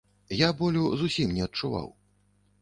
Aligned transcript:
Я 0.37 0.47
болю 0.61 0.85
зусім 1.01 1.37
не 1.37 1.45
адчуваў. 1.47 1.87